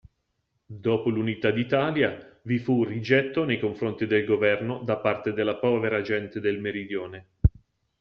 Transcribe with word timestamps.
Dopo 0.65 1.09
l'unità 1.11 1.51
d'Italia 1.51 2.39
vi 2.45 2.57
fu 2.57 2.77
un 2.79 2.85
rigetto 2.85 3.43
nei 3.45 3.59
confronti 3.59 4.07
del 4.07 4.25
governo 4.25 4.79
da 4.81 4.97
parte 4.97 5.31
della 5.31 5.57
povera 5.57 6.01
gente 6.01 6.39
del 6.39 6.59
meridione. 6.59 7.27